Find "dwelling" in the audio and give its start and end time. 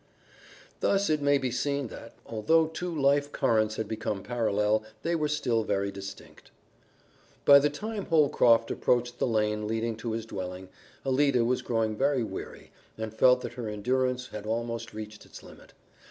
10.25-10.69